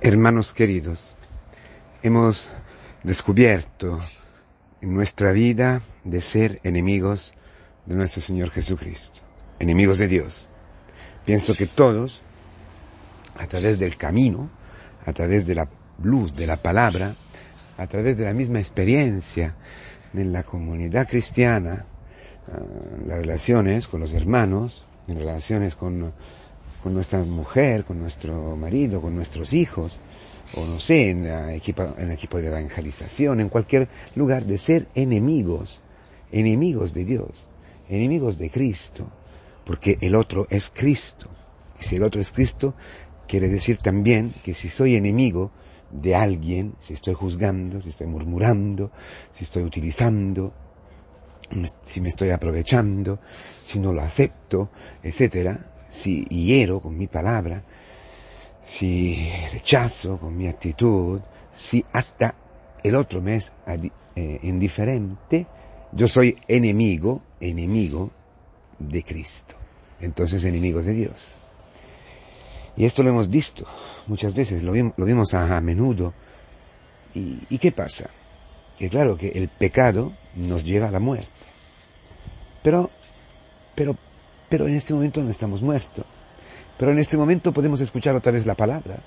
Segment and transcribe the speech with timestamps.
[0.00, 1.16] Hermanos queridos,
[2.04, 2.50] hemos
[3.02, 3.98] descubierto
[4.80, 7.34] en nuestra vida de ser enemigos
[7.84, 9.18] de nuestro Señor Jesucristo,
[9.58, 10.46] enemigos de Dios.
[11.26, 12.22] Pienso que todos,
[13.36, 14.48] a través del camino,
[15.04, 15.68] a través de la
[16.00, 17.16] luz de la palabra,
[17.76, 19.56] a través de la misma experiencia
[20.14, 21.86] en la comunidad cristiana,
[22.46, 22.62] ah,
[23.04, 26.14] las relaciones con los hermanos, en relaciones con
[26.82, 29.98] con nuestra mujer, con nuestro marido, con nuestros hijos,
[30.54, 35.80] o no sé, en, equipo, en equipo de evangelización, en cualquier lugar, de ser enemigos,
[36.32, 37.48] enemigos de Dios,
[37.88, 39.10] enemigos de Cristo,
[39.64, 41.28] porque el otro es Cristo.
[41.80, 42.74] Y si el otro es Cristo,
[43.26, 45.50] quiere decir también que si soy enemigo
[45.90, 48.90] de alguien, si estoy juzgando, si estoy murmurando,
[49.30, 50.52] si estoy utilizando,
[51.82, 53.20] si me estoy aprovechando,
[53.62, 54.70] si no lo acepto,
[55.02, 57.62] etcétera, si hiero con mi palabra,
[58.62, 61.20] si rechazo con mi actitud,
[61.54, 62.34] si hasta
[62.82, 63.52] el otro me es
[64.14, 65.46] eh, indiferente,
[65.92, 68.10] yo soy enemigo, enemigo
[68.78, 69.56] de Cristo.
[70.00, 71.36] Entonces enemigos de Dios.
[72.76, 73.66] Y esto lo hemos visto
[74.06, 76.14] muchas veces, lo, vimos a, menudo.
[77.14, 78.10] ¿Y, ¿Y qué pasa?
[78.78, 81.32] Que claro que el pecado nos lleva a la muerte.
[82.62, 82.90] Pero,
[83.74, 83.96] pero
[84.48, 86.04] pero en este momento no estamos muertos.
[86.78, 89.00] Pero en este momento podemos escuchar otra vez la palabra.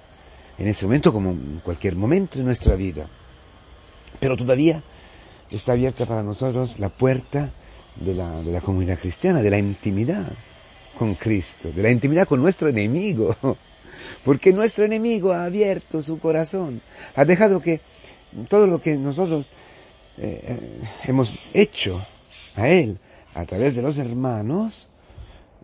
[0.57, 3.07] En este momento como en cualquier momento de nuestra vida.
[4.19, 4.83] Pero todavía
[5.49, 7.49] está abierta para nosotros la puerta
[7.95, 10.31] de la, de la comunidad cristiana, de la intimidad
[10.97, 13.35] con Cristo, de la intimidad con nuestro enemigo.
[14.25, 16.81] Porque nuestro enemigo ha abierto su corazón,
[17.15, 17.81] ha dejado que
[18.47, 19.51] todo lo que nosotros
[20.17, 22.01] eh, eh, hemos hecho
[22.55, 22.97] a Él
[23.33, 24.87] a través de los hermanos,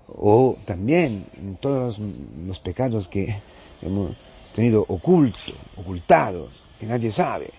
[0.07, 1.99] o también todos
[2.45, 3.41] los pecados que
[3.81, 4.15] hemos
[4.53, 6.49] tenido ocultos, ocultados,
[6.79, 7.51] que nadie sabe,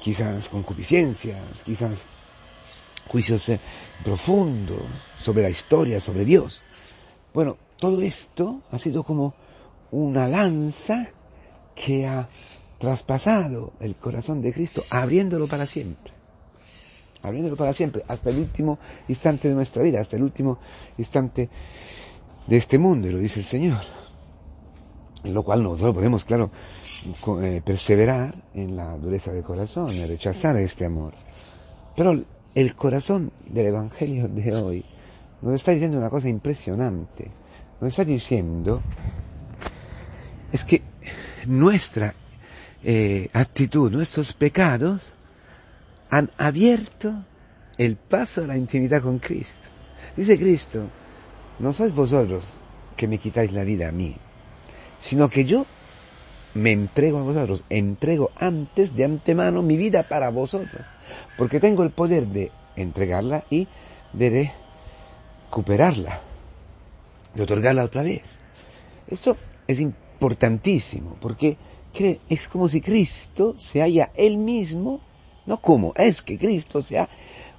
[0.00, 2.06] quizás concupiscencias, quizás
[3.08, 3.60] juicios eh,
[4.02, 4.82] profundos
[5.18, 6.62] sobre la historia, sobre Dios.
[7.32, 9.34] Bueno, todo esto ha sido como
[9.90, 11.10] una lanza
[11.74, 12.28] que ha
[12.78, 16.23] traspasado el corazón de Cristo, abriéndolo para siempre
[17.24, 20.58] abriéndolo para siempre, hasta el último instante de nuestra vida, hasta el último
[20.98, 21.48] instante
[22.46, 23.80] de este mundo, y lo dice el Señor.
[25.24, 26.50] En lo cual nosotros podemos, claro,
[27.42, 31.14] eh, perseverar en la dureza del corazón, en rechazar este amor.
[31.96, 32.22] Pero
[32.54, 34.84] el corazón del Evangelio de hoy
[35.40, 37.30] nos está diciendo una cosa impresionante.
[37.80, 38.82] Nos está diciendo
[40.52, 40.82] es que
[41.46, 42.14] nuestra
[42.84, 45.13] eh, actitud, nuestros pecados,
[46.10, 47.24] han abierto
[47.78, 49.68] el paso a la intimidad con Cristo.
[50.16, 50.82] Dice Cristo,
[51.58, 52.54] no sois vosotros
[52.96, 54.14] que me quitáis la vida a mí,
[55.00, 55.66] sino que yo
[56.54, 60.86] me entrego a vosotros, entrego antes de antemano mi vida para vosotros,
[61.36, 63.66] porque tengo el poder de entregarla y
[64.12, 64.52] de
[65.50, 66.20] recuperarla,
[67.34, 68.38] de otorgarla otra vez.
[69.08, 69.36] Eso
[69.66, 71.58] es importantísimo, porque
[72.28, 75.00] es como si Cristo se haya él mismo
[75.46, 77.08] no como, es que Cristo se ha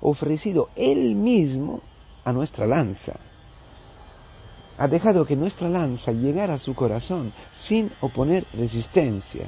[0.02, 1.82] ofrecido Él mismo
[2.24, 3.20] a nuestra lanza.
[4.78, 9.46] Ha dejado que nuestra lanza llegara a su corazón sin oponer resistencia.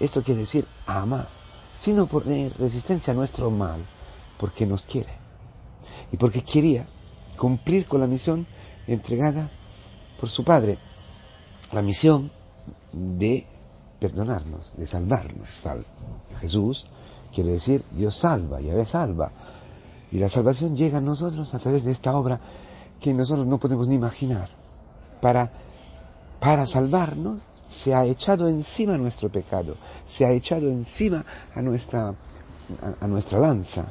[0.00, 1.28] Esto quiere decir ama,
[1.74, 3.86] sin oponer resistencia a nuestro mal,
[4.38, 5.12] porque nos quiere.
[6.10, 6.86] Y porque quería
[7.36, 8.46] cumplir con la misión
[8.86, 9.48] entregada
[10.18, 10.78] por su Padre.
[11.72, 12.32] La misión
[12.92, 13.46] de
[14.00, 15.66] perdonarnos, de salvarnos.
[16.40, 16.86] Jesús
[17.34, 19.30] Quiere decir, Dios salva, Yahvé salva.
[20.10, 22.40] Y la salvación llega a nosotros a través de esta obra
[23.00, 24.48] que nosotros no podemos ni imaginar.
[25.20, 25.50] Para,
[26.40, 29.76] para salvarnos se ha echado encima nuestro pecado,
[30.06, 32.14] se ha echado encima a nuestra,
[33.00, 33.86] a, nuestra lanza,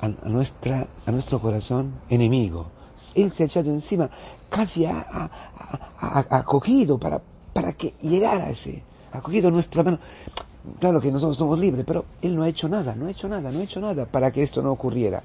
[0.00, 2.70] a, nuestra, a nuestro corazón enemigo.
[3.14, 4.08] Él se ha echado encima,
[4.48, 5.30] casi ha,
[5.98, 7.20] acogido para,
[7.52, 9.98] para que llegara ese, ha cogido nuestra mano.
[10.78, 13.50] Claro que nosotros somos libres, pero Él no ha hecho nada, no ha hecho nada,
[13.50, 15.22] no ha hecho nada para que esto no ocurriera.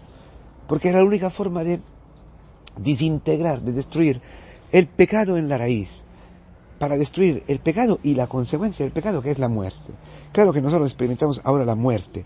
[0.68, 1.80] Porque era la única forma de
[2.78, 4.22] desintegrar, de destruir
[4.72, 6.04] el pecado en la raíz.
[6.80, 9.94] Para destruir el pecado y la consecuencia del pecado, que es la muerte.
[10.32, 12.26] Claro que nosotros experimentamos ahora la muerte,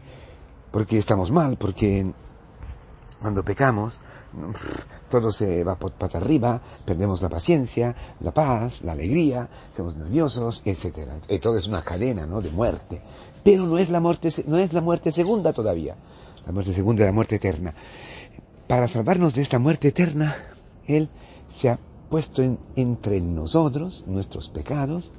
[0.72, 2.12] porque estamos mal, porque
[3.22, 4.00] cuando pecamos,
[5.10, 11.10] todo se va para arriba, perdemos la paciencia, la paz, la alegría, estamos nerviosos, etc.
[11.28, 12.42] Y todo es una cadena, ¿no?
[12.42, 13.02] De muerte.
[13.44, 15.96] Pero no es la muerte, no es la muerte segunda todavía.
[16.46, 17.74] La muerte segunda es la muerte eterna.
[18.68, 20.36] Para salvarnos de esta muerte eterna,
[20.88, 21.10] Él
[21.50, 21.80] se ha
[22.10, 22.44] puesto
[22.76, 25.12] entre nosotros, nuestros pecados,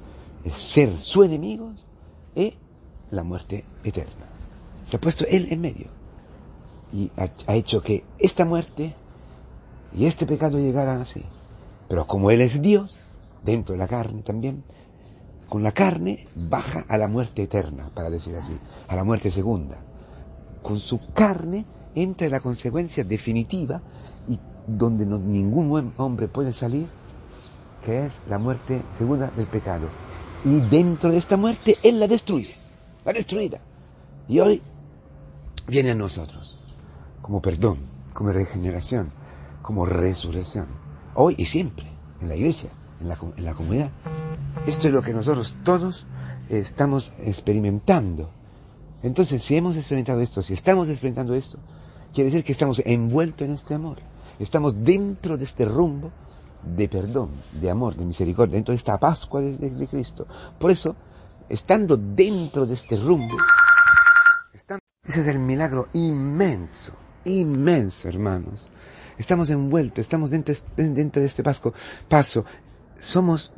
[0.55, 1.73] ser su enemigo
[2.35, 2.53] es
[3.11, 4.25] la muerte eterna.
[4.85, 6.01] Se ha puesto Él en medio
[6.93, 8.93] y ha, hecho que esta muerte
[9.93, 11.23] y este pecado llegaran así.
[11.87, 12.95] Pero como Él es Dios,
[13.43, 14.63] dentro de la carne también,
[15.49, 18.57] con la carne baja a la muerte eterna, para decir así,
[18.87, 19.77] a la muerte segunda.
[20.61, 21.65] Con su carne
[21.95, 23.81] entra en la consecuencia definitiva
[24.29, 26.87] y donde ningún hombre puede salir,
[27.83, 29.87] que es la muerte segunda del pecado.
[30.45, 32.55] Y dentro de esta muerte Él la destruye,
[33.03, 33.59] la destruida.
[34.29, 34.61] Y hoy
[35.67, 36.61] viene a nosotros
[37.21, 37.77] como perdón,
[38.13, 39.11] como regeneración,
[39.61, 40.67] como resurrección.
[41.15, 41.87] Hoy y siempre,
[42.21, 42.69] en la iglesia,
[42.99, 43.91] en la, en la comunidad.
[44.65, 46.05] Esto es lo que nosotros todos
[46.49, 48.29] estamos experimentando.
[49.03, 51.57] Entonces, si hemos experimentado esto, si estamos experimentando esto,
[52.13, 53.97] quiere decir que estamos envueltos en este amor.
[54.39, 56.11] Estamos dentro de este rumbo
[56.63, 60.27] de perdón, de amor, de misericordia, dentro de esta Pascua de, Cristo.
[60.59, 60.95] Por eso,
[61.49, 63.35] estando dentro de este rumbo,
[65.03, 66.93] ese es el milagro inmenso,
[67.25, 68.67] inmenso, hermanos.
[69.21, 71.75] Estamos envueltos, estamos dentro, dentro de este pasco,
[72.09, 72.43] paso,
[72.99, 73.53] somos,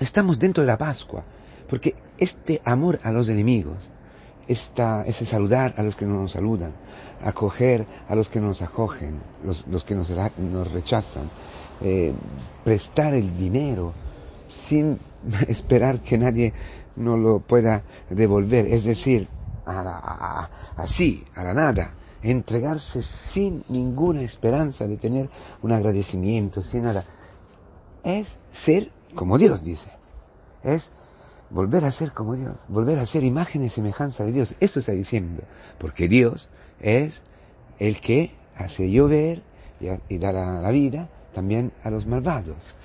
[0.00, 1.22] estamos dentro de la Pascua,
[1.68, 3.90] porque este amor a los enemigos,
[4.48, 6.72] esta, ese saludar a los que no nos saludan,
[7.22, 11.30] acoger a los que nos acogen, los, los que nos, nos rechazan,
[11.80, 12.12] eh,
[12.64, 13.92] prestar el dinero
[14.48, 14.98] sin
[15.46, 16.52] esperar que nadie
[16.96, 19.28] no lo pueda devolver, es decir,
[19.64, 21.94] a así, a la nada,
[22.24, 25.28] entregarse sin ninguna esperanza de tener
[25.62, 27.04] un agradecimiento, sin nada
[28.04, 29.90] es ser como Dios dice.
[30.62, 30.90] Es
[31.50, 34.54] volver a ser como Dios, volver a ser imagen y semejanza de Dios.
[34.60, 35.42] Eso está diciendo.
[35.78, 36.48] Porque Dios
[36.80, 37.22] es
[37.78, 39.42] el que hace llover
[40.08, 42.76] y, da la, vida también a los malvados.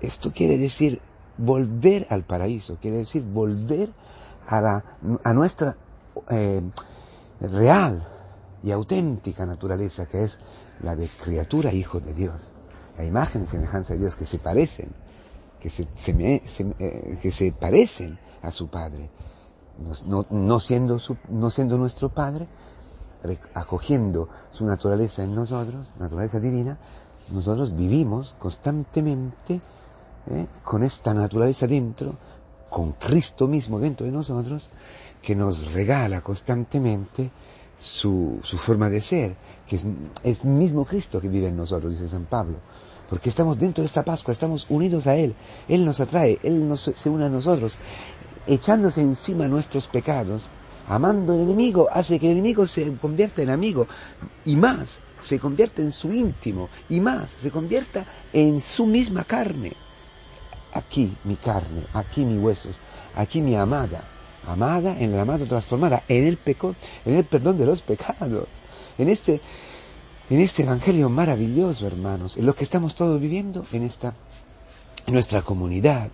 [0.00, 1.00] Esto quiere decir
[1.36, 3.90] volver al paraíso, quiere decir volver
[4.46, 4.84] a, la,
[5.22, 5.76] a nuestra
[6.30, 6.62] eh,
[7.40, 8.06] real
[8.62, 10.38] y auténtica naturaleza, que es
[10.82, 12.50] la de criatura hijo de Dios.
[12.96, 14.90] La imagen y semejanza de Dios que se parecen,
[15.60, 19.10] que se, eh, que se parecen a su Padre,
[20.06, 22.48] no, no, siendo no siendo nuestro Padre,
[23.54, 26.78] acogiendo su naturaleza en nosotros, naturaleza divina,
[27.30, 29.60] nosotros vivimos constantemente
[30.30, 32.14] eh, con esta naturaleza dentro,
[32.70, 34.70] con Cristo mismo dentro de nosotros,
[35.22, 37.30] que nos regala constantemente
[37.78, 39.36] su, su forma de ser,
[39.66, 39.86] que es,
[40.22, 42.56] es mismo Cristo que vive en nosotros, dice San Pablo
[43.08, 45.34] porque estamos dentro de esta Pascua, estamos unidos a Él,
[45.68, 47.78] Él nos atrae, Él nos, se une a nosotros,
[48.46, 50.50] echándose encima nuestros pecados,
[50.88, 53.86] amando al enemigo, hace que el enemigo se convierta en amigo,
[54.44, 59.72] y más, se convierta en su íntimo, y más, se convierta en su misma carne.
[60.74, 62.76] Aquí mi carne, aquí mis huesos,
[63.16, 64.04] aquí mi amada,
[64.48, 66.74] amada en el amado transformada, en el pecado,
[67.04, 68.48] en el perdón de los pecados,
[68.98, 69.40] en este
[70.30, 74.12] en este evangelio maravilloso, hermanos, en lo que estamos todos viviendo en esta
[75.06, 76.10] en nuestra comunidad.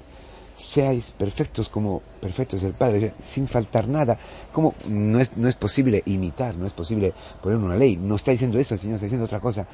[0.56, 4.16] Seáis perfectos como perfectos el Padre, sin faltar nada.
[4.52, 7.96] Como no es, no es posible imitar, no es posible poner una ley.
[7.96, 9.66] No está diciendo eso, el Señor está diciendo otra cosa.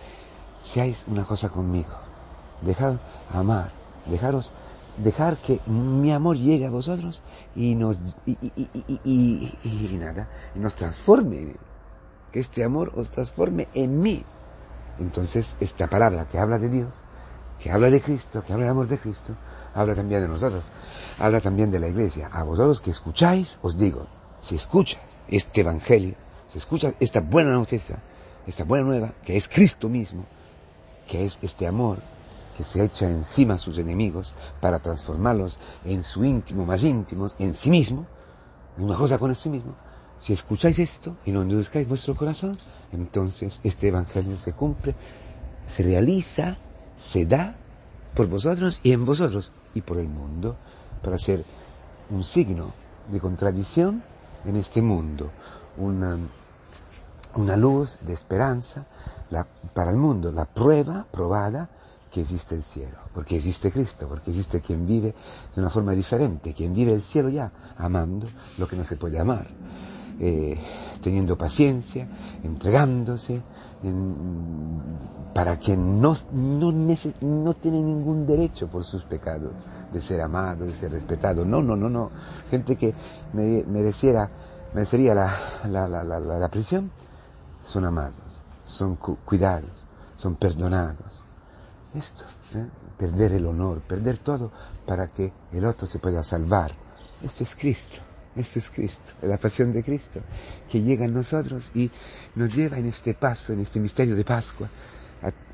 [0.63, 1.91] Seáis una cosa conmigo.
[2.63, 2.97] Dejad
[3.31, 3.71] amar,
[4.07, 4.53] dejaros,
[4.97, 7.23] dejar que mi amor llegue a vosotros
[7.55, 8.37] y nos, y,
[9.05, 11.55] y, y nada, y nos transforme
[12.33, 14.25] que este amor os transforme en mí.
[14.99, 17.03] Entonces, esta palabra que habla de Dios,
[17.59, 19.35] que habla de Cristo, que habla del amor de Cristo,
[19.75, 20.71] habla también de nosotros,
[21.19, 22.29] habla también de la iglesia.
[22.33, 24.07] A vosotros que escucháis, os digo,
[24.41, 26.15] si escuchas este evangelio,
[26.49, 27.99] si escuchas esta buena noticia,
[28.47, 30.25] esta buena nueva, que es Cristo mismo,
[31.09, 31.99] que es este amor
[32.61, 37.55] que se echa encima a sus enemigos para transformarlos en su íntimo, más íntimo, en
[37.55, 38.07] sí mismo,
[38.77, 39.73] una cosa con sí mismo,
[40.19, 42.53] si escucháis esto y no endurezcáis vuestro corazón,
[42.93, 44.95] entonces este evangelio se cumple,
[45.67, 46.59] se realiza,
[46.99, 47.57] se da
[48.15, 50.57] por vosotros y en vosotros y por el mundo,
[51.03, 51.47] para ser
[52.11, 52.75] un signo
[53.11, 54.03] de contradicción
[54.45, 55.31] en este mundo,
[55.79, 58.85] una luz de esperanza
[59.73, 61.71] para el mundo, la prueba probada
[62.11, 65.15] que existe el cielo, porque existe Cristo, porque existe quien vive
[65.55, 68.27] de una forma diferente, quien vive el cielo ya, amando
[68.59, 69.47] lo que no se puede amar.
[70.23, 70.59] Eh,
[71.01, 72.07] teniendo paciencia,
[72.43, 73.41] entregándose,
[75.33, 79.57] para quien no, no, no tiene ningún derecho por sus pecados
[79.91, 81.47] de ser amado, de ser respetado.
[81.47, 82.11] No, no, no, no.
[82.51, 84.29] Gente que mereciera,
[84.75, 85.33] merecería la,
[85.67, 86.91] la, la, la, prisión,
[87.65, 89.87] son amados, son cuidados,
[90.17, 91.25] son perdonados.
[91.95, 92.67] Esto, ¿eh?
[92.99, 94.53] perder el honor, perder todo
[94.87, 96.73] para que el otro se pueda salvar.
[97.23, 97.97] Esto es Cristo,
[98.37, 100.21] esto es Cristo, la pasión de Cristo,
[100.71, 101.91] que llega a nosotros y
[102.37, 104.69] nos lleva en este paso, en este misterio de Pascua,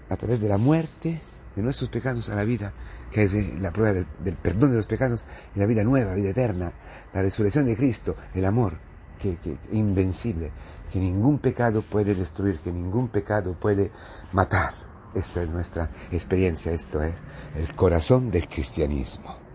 [0.09, 1.21] a, través de la muerte
[1.57, 2.73] de nuestros pecados a la vida,
[3.11, 5.25] que es la prueba del, perdón de los pecados
[5.55, 6.73] y la vida nueva, la vida eterna,
[7.13, 8.79] la resurrección de Cristo, el amor,
[9.19, 10.53] que, que invencible,
[10.93, 13.91] que ningún pecado puede destruir, que ningún pecado puede
[14.33, 14.86] matar.
[15.17, 17.15] Esta es nuestra experiencia, esto es
[17.55, 19.46] el corazón del cristianismo.